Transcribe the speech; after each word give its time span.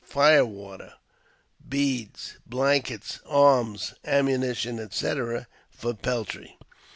fire 0.03 0.43
water,'^ 0.43 0.93
beads, 1.69 2.39
blankets, 2.47 3.19
arms, 3.23 3.93
ammunition, 4.03 4.77
&c., 4.89 5.13
for 5.69 5.93
peltry. 5.93 6.57